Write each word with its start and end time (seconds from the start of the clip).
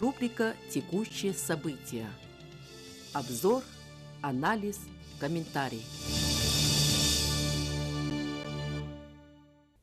Рубрика 0.00 0.54
«Текущие 0.70 1.34
события». 1.34 2.06
Обзор, 3.12 3.62
анализ, 4.22 4.80
комментарий. 5.20 5.82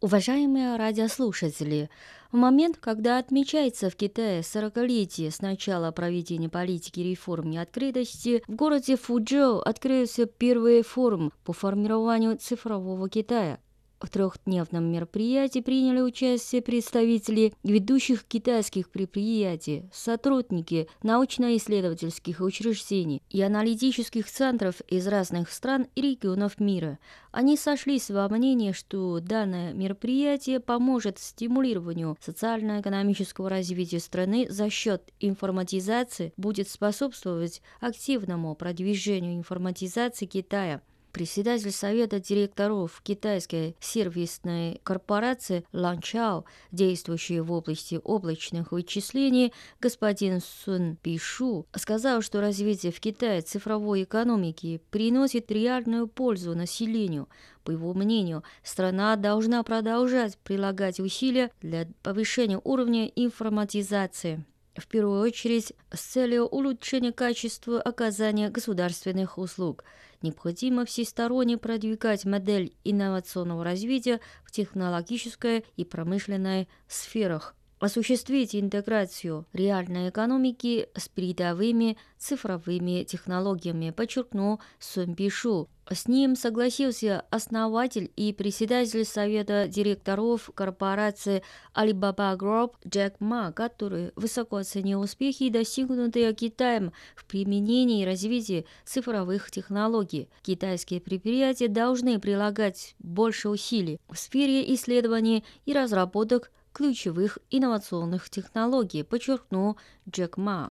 Уважаемые 0.02 0.76
радиослушатели, 0.76 1.92
в 2.32 2.36
момент, 2.36 2.78
когда 2.78 3.20
отмечается 3.20 3.92
в 3.92 3.96
Китае 3.96 4.42
40-летие 4.42 5.30
с 5.30 5.40
начала 5.42 5.92
проведения 5.92 6.50
политики 6.50 7.00
реформ 7.00 7.52
и 7.52 7.58
открытости, 7.58 8.42
в 8.48 8.56
городе 8.56 8.96
Фуджоу 8.96 9.60
открылся 9.60 10.26
первый 10.26 10.82
форум 10.82 11.32
по 11.46 11.54
формированию 11.54 12.38
цифрового 12.38 13.08
Китая. 13.08 13.60
В 14.00 14.10
трехдневном 14.10 14.92
мероприятии 14.92 15.60
приняли 15.60 16.02
участие 16.02 16.62
представители 16.62 17.54
ведущих 17.64 18.26
китайских 18.26 18.92
предприятий, 18.92 19.90
сотрудники 19.92 20.88
научно-исследовательских 21.02 22.42
учреждений 22.42 23.24
и 23.32 23.42
аналитических 23.42 24.30
центров 24.30 24.82
из 24.88 25.08
разных 25.08 25.52
стран 25.52 25.88
и 25.96 26.02
регионов 26.02 26.60
мира. 26.60 27.00
Они 27.32 27.58
сошлись 27.58 28.12
во 28.12 28.30
мнении, 28.30 28.72
что 28.72 29.20
данное 29.20 29.74
мероприятие 29.74 30.60
поможет 30.60 31.18
стимулированию 31.18 32.18
социально-экономического 32.22 33.50
развития 33.50 34.00
страны 34.00 34.46
за 34.48 34.70
счет 34.70 35.12
информатизации, 35.20 36.34
будет 36.38 36.70
способствовать 36.70 37.64
активному 37.82 38.54
продвижению 38.54 39.34
информатизации 39.34 40.28
Китая– 40.28 40.82
председатель 41.12 41.72
Совета 41.72 42.20
директоров 42.20 43.02
китайской 43.04 43.76
сервисной 43.80 44.80
корпорации 44.84 45.66
Ланчао, 45.72 46.46
действующей 46.72 47.40
в 47.40 47.52
области 47.52 48.00
облачных 48.04 48.72
вычислений, 48.72 49.54
господин 49.80 50.42
Сун 50.42 50.96
Пишу, 50.98 51.66
сказал, 51.76 52.22
что 52.22 52.42
развитие 52.42 52.92
в 52.92 53.00
Китае 53.00 53.42
цифровой 53.42 54.04
экономики 54.04 54.82
приносит 54.90 55.52
реальную 55.52 56.08
пользу 56.08 56.56
населению. 56.56 57.28
По 57.64 57.72
его 57.72 57.94
мнению, 57.94 58.44
страна 58.64 59.16
должна 59.16 59.62
продолжать 59.64 60.38
прилагать 60.38 61.00
усилия 61.00 61.52
для 61.62 61.88
повышения 62.02 62.62
уровня 62.64 63.08
информатизации 63.08 64.46
в 64.78 64.88
первую 64.88 65.22
очередь 65.22 65.74
с 65.92 66.00
целью 66.00 66.46
улучшения 66.46 67.12
качества 67.12 67.82
оказания 67.82 68.50
государственных 68.50 69.38
услуг. 69.38 69.84
Необходимо 70.22 70.86
всесторонне 70.86 71.58
продвигать 71.58 72.26
модель 72.26 72.74
инновационного 72.84 73.64
развития 73.64 74.20
в 74.44 74.52
технологической 74.52 75.66
и 75.76 75.86
промышленной 75.86 76.68
сферах 76.88 77.56
осуществить 77.80 78.56
интеграцию 78.56 79.46
реальной 79.54 80.10
экономики 80.10 80.90
с 80.96 81.08
передовыми 81.08 81.98
цифровыми 82.18 83.04
технологиями, 83.04 83.92
подчеркнул 83.92 84.60
Сун 84.80 85.14
Бишу. 85.14 85.70
С 85.90 86.08
ним 86.08 86.36
согласился 86.36 87.24
основатель 87.30 88.12
и 88.18 88.34
председатель 88.34 89.06
Совета 89.06 89.70
директоров 89.70 90.50
корпорации 90.54 91.44
Alibaba 91.74 92.38
Group 92.38 92.74
Джек 92.86 93.22
Ма, 93.22 93.54
который 93.54 94.12
высоко 94.18 94.58
оценил 94.58 95.00
успехи, 95.00 95.50
достигнутые 95.50 96.34
Китаем 96.34 96.92
в 97.16 97.24
применении 97.26 98.04
и 98.04 98.06
развитии 98.06 98.66
цифровых 98.84 99.50
технологий. 99.50 100.30
Китайские 100.42 101.00
предприятия 101.00 101.70
должны 101.70 102.20
прилагать 102.20 102.96
больше 103.00 103.48
усилий 103.48 104.00
в 104.10 104.18
сфере 104.18 104.74
исследований 104.74 105.46
и 105.66 105.72
разработок 105.72 106.52
ключевых 106.78 107.40
инновационных 107.50 108.30
технологий, 108.30 109.02
подчеркнул 109.02 109.78
Джек 110.08 110.38
Ма. 110.38 110.70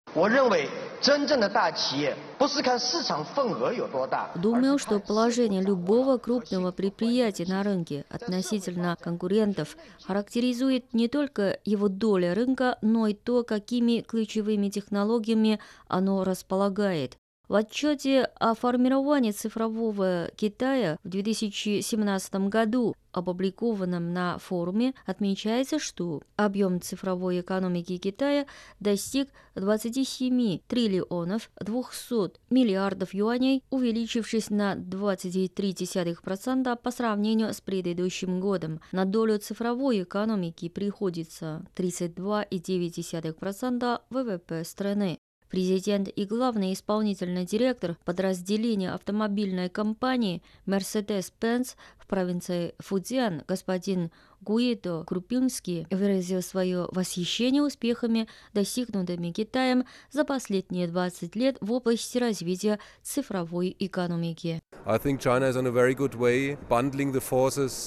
Думаю, 4.34 4.78
что 4.78 4.98
положение 4.98 5.62
любого 5.62 6.18
крупного 6.18 6.72
предприятия 6.72 7.46
на 7.46 7.62
рынке 7.62 8.04
относительно 8.10 8.96
конкурентов 9.00 9.76
характеризует 10.02 10.92
не 10.92 11.06
только 11.06 11.60
его 11.64 11.86
доля 11.86 12.34
рынка, 12.34 12.78
но 12.82 13.06
и 13.06 13.14
то, 13.14 13.44
какими 13.44 14.00
ключевыми 14.00 14.70
технологиями 14.70 15.60
оно 15.86 16.24
располагает. 16.24 17.16
В 17.48 17.54
отчете 17.54 18.30
о 18.40 18.54
формировании 18.54 19.32
цифрового 19.32 20.30
Китая 20.36 20.96
в 21.02 21.08
2017 21.08 22.34
году, 22.48 22.94
опубликованном 23.10 24.12
на 24.14 24.38
форуме, 24.38 24.94
отмечается, 25.04 25.78
что 25.78 26.22
объем 26.36 26.80
цифровой 26.80 27.40
экономики 27.40 27.98
Китая 27.98 28.46
достиг 28.80 29.28
27 29.56 30.60
триллионов 30.66 31.50
200 31.60 32.38
миллиардов 32.48 33.12
юаней, 33.12 33.62
увеличившись 33.70 34.48
на 34.48 34.74
23% 34.74 36.76
по 36.76 36.90
сравнению 36.90 37.52
с 37.52 37.60
предыдущим 37.60 38.40
годом. 38.40 38.80
На 38.92 39.04
долю 39.04 39.36
цифровой 39.38 40.04
экономики 40.04 40.70
приходится 40.70 41.66
32,9% 41.76 44.00
ВВП 44.10 44.64
страны. 44.64 45.18
Президент 45.52 46.08
и 46.08 46.24
главный 46.24 46.72
исполнительный 46.72 47.44
директор 47.44 47.98
подразделения 48.06 48.90
автомобильной 48.90 49.68
компании 49.68 50.42
Mercedes-Benz 50.64 51.76
в 51.98 52.06
провинции 52.06 52.74
Фудзян 52.78 53.42
господин 53.46 54.10
Гуидо 54.40 55.04
Крупинский 55.04 55.86
выразил 55.90 56.40
свое 56.40 56.88
восхищение 56.90 57.62
успехами, 57.62 58.28
достигнутыми 58.54 59.30
Китаем 59.30 59.84
за 60.10 60.24
последние 60.24 60.88
20 60.88 61.36
лет 61.36 61.58
в 61.60 61.70
области 61.70 62.16
развития 62.16 62.78
цифровой 63.02 63.76
экономики. 63.78 64.62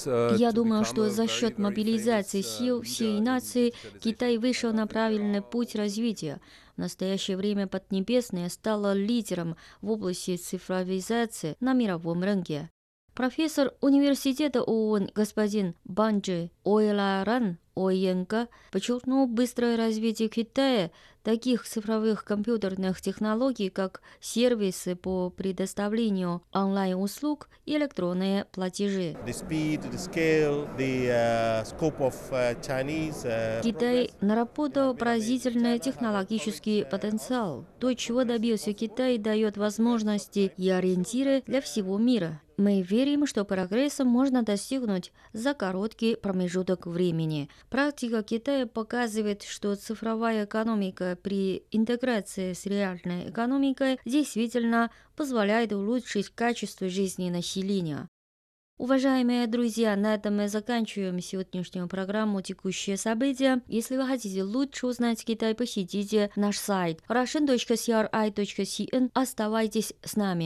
Uh, 0.06 0.36
Я 0.38 0.52
думаю, 0.52 0.84
что 0.84 1.10
за 1.10 1.26
счет 1.26 1.58
мобилизации 1.58 2.40
uh, 2.40 2.42
сил 2.42 2.82
всей 2.82 3.20
нации 3.20 3.74
Китай 4.00 4.38
вышел 4.38 4.72
на 4.72 4.86
правильный 4.86 5.42
путь 5.42 5.74
развития. 5.74 6.40
В 6.76 6.78
настоящее 6.78 7.38
время 7.38 7.66
Поднебесная 7.66 8.50
стала 8.50 8.92
лидером 8.92 9.56
в 9.80 9.90
области 9.90 10.36
цифровизации 10.36 11.56
на 11.58 11.72
мировом 11.72 12.22
рынке. 12.22 12.70
Профессор 13.16 13.72
университета 13.80 14.62
ООН 14.62 15.08
господин 15.14 15.74
Банджи 15.84 16.50
Ойларан 16.64 17.56
Ойенко 17.74 18.48
подчеркнул 18.70 19.26
быстрое 19.26 19.78
развитие 19.78 20.28
Китая 20.28 20.90
таких 21.22 21.66
цифровых 21.66 22.26
компьютерных 22.26 23.00
технологий, 23.00 23.70
как 23.70 24.02
сервисы 24.20 24.96
по 24.96 25.30
предоставлению 25.30 26.42
онлайн-услуг 26.52 27.48
и 27.64 27.78
электронные 27.78 28.44
платежи. 28.52 29.16
Китай 33.62 34.10
наработал 34.20 34.94
поразительный 34.94 35.78
технологический 35.78 36.84
потенциал. 36.84 37.64
То, 37.80 37.94
чего 37.94 38.24
добился 38.24 38.74
Китай, 38.74 39.16
дает 39.16 39.56
возможности 39.56 40.52
и 40.58 40.68
ориентиры 40.68 41.42
для 41.46 41.62
всего 41.62 41.96
мира. 41.96 42.42
Мы 42.56 42.80
верим, 42.80 43.26
что 43.26 43.44
прогресса 43.44 44.04
можно 44.04 44.42
достигнуть 44.42 45.12
за 45.34 45.52
короткий 45.52 46.16
промежуток 46.16 46.86
времени. 46.86 47.50
Практика 47.68 48.22
Китая 48.22 48.66
показывает, 48.66 49.42
что 49.42 49.74
цифровая 49.74 50.46
экономика 50.46 51.18
при 51.22 51.64
интеграции 51.70 52.54
с 52.54 52.64
реальной 52.64 53.30
экономикой 53.30 53.98
действительно 54.06 54.90
позволяет 55.16 55.72
улучшить 55.72 56.30
качество 56.30 56.88
жизни 56.88 57.28
населения. 57.28 58.08
Уважаемые 58.78 59.46
друзья, 59.46 59.96
на 59.96 60.14
этом 60.14 60.36
мы 60.36 60.48
заканчиваем 60.48 61.18
сегодняшнюю 61.20 61.88
программу 61.88 62.42
«Текущие 62.42 62.98
события». 62.98 63.62
Если 63.68 63.96
вы 63.96 64.06
хотите 64.06 64.42
лучше 64.42 64.86
узнать 64.86 65.24
Китай, 65.24 65.54
посетите 65.54 66.30
наш 66.36 66.58
сайт 66.58 67.00
russian.cri.cn. 67.08 69.10
Оставайтесь 69.14 69.94
с 70.04 70.16
нами. 70.16 70.34